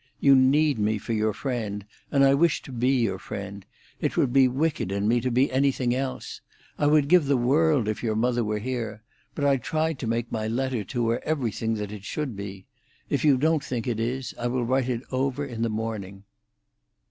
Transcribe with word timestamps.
You 0.19 0.35
need 0.35 0.79
me 0.79 0.97
for 0.97 1.13
your 1.13 1.31
friend, 1.31 1.85
and 2.11 2.23
I 2.23 2.33
wish 2.33 2.63
to 2.63 2.71
be 2.71 3.01
your 3.03 3.19
friend; 3.19 3.63
it 3.99 4.17
would 4.17 4.33
be 4.33 4.47
wicked 4.47 4.91
in 4.91 5.07
me 5.07 5.21
to 5.21 5.29
be 5.29 5.51
anything 5.51 5.93
else; 5.93 6.41
I 6.79 6.87
would 6.87 7.07
give 7.07 7.27
the 7.27 7.37
world 7.37 7.87
if 7.87 8.01
your 8.01 8.15
mother 8.15 8.43
were 8.43 8.57
here; 8.57 9.03
but 9.35 9.45
I 9.45 9.57
tried 9.57 9.99
to 9.99 10.07
make 10.07 10.31
my 10.31 10.47
letter 10.47 10.83
to 10.85 11.09
her 11.09 11.21
everything 11.23 11.75
that 11.75 11.91
it 11.91 12.03
should 12.03 12.35
be. 12.35 12.65
If 13.11 13.23
you 13.23 13.37
don't 13.37 13.63
think 13.63 13.85
it 13.85 13.99
is, 13.99 14.33
I 14.39 14.47
will 14.47 14.65
write 14.65 14.89
it 14.89 15.03
over 15.11 15.45
in 15.45 15.61
the 15.61 15.69
morning." 15.69 16.23